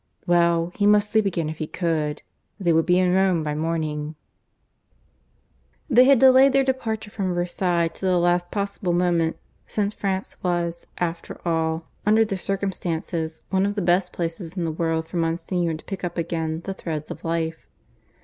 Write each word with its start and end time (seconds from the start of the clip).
Well, 0.25 0.71
he 0.73 0.87
must 0.87 1.11
sleep 1.11 1.27
again 1.27 1.47
if 1.47 1.59
he 1.59 1.67
could. 1.67 2.23
They 2.59 2.73
would 2.73 2.87
be 2.87 2.97
in 2.97 3.13
Rome 3.13 3.43
by 3.43 3.53
morning. 3.53 4.15
They 5.91 6.05
had 6.05 6.17
delayed 6.17 6.53
their 6.53 6.63
departure 6.63 7.11
from 7.11 7.35
Versailles 7.35 7.89
to 7.89 8.05
the 8.07 8.17
last 8.17 8.49
possible 8.49 8.93
moment, 8.93 9.37
since 9.67 9.93
France 9.93 10.37
was, 10.41 10.87
after 10.97 11.39
all, 11.47 11.85
under 12.03 12.25
the 12.25 12.35
circumstances, 12.39 13.43
one 13.51 13.67
of 13.67 13.75
the 13.75 13.81
best 13.83 14.11
places 14.11 14.57
in 14.57 14.65
the 14.65 14.71
world 14.71 15.07
for 15.07 15.17
Monsignor 15.17 15.75
to 15.75 15.85
pick 15.85 16.03
up 16.03 16.17
again 16.17 16.61
the 16.63 16.73
threads 16.73 17.11
of 17.11 17.23
life. 17.23 17.67